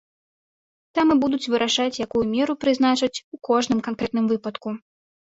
[0.99, 4.67] Там і будуць вырашаць, якую меру прызначыць у кожным канкрэтным выпадку.